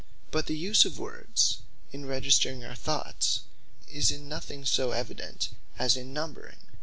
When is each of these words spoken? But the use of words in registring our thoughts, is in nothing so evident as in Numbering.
But 0.31 0.47
the 0.47 0.57
use 0.57 0.83
of 0.83 0.97
words 0.97 1.59
in 1.91 2.05
registring 2.07 2.65
our 2.67 2.73
thoughts, 2.73 3.41
is 3.87 4.09
in 4.09 4.27
nothing 4.27 4.65
so 4.65 4.89
evident 4.93 5.49
as 5.77 5.95
in 5.95 6.11
Numbering. 6.11 6.57